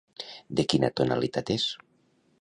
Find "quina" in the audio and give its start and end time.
0.73-0.91